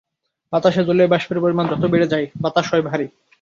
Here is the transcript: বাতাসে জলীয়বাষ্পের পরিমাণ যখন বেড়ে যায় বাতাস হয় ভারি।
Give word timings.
বাতাসে 0.53 0.81
জলীয়বাষ্পের 0.87 1.41
পরিমাণ 1.43 1.65
যখন 1.71 1.87
বেড়ে 1.93 2.11
যায় 2.13 2.25
বাতাস 2.43 2.65
হয় 2.71 2.83
ভারি। 2.89 3.07